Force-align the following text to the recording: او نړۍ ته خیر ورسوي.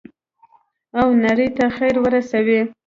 او 0.99 1.07
نړۍ 1.23 1.47
ته 1.57 1.65
خیر 1.77 1.95
ورسوي. 2.01 2.61